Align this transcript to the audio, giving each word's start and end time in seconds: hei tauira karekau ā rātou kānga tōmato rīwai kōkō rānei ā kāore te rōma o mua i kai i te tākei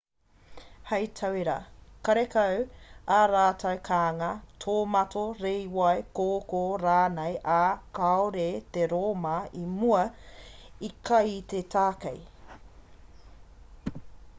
hei 0.91 1.03
tauira 1.17 1.57
karekau 2.07 2.55
ā 3.17 3.19
rātou 3.31 3.81
kānga 3.89 4.29
tōmato 4.65 5.25
rīwai 5.43 5.93
kōkō 6.21 6.63
rānei 6.85 7.37
ā 7.59 7.61
kāore 8.01 8.47
te 8.79 8.87
rōma 8.97 9.37
o 9.63 9.67
mua 9.77 10.03
i 10.91 10.93
kai 11.11 11.25
i 11.37 11.41
te 11.55 11.65
tākei 11.79 12.19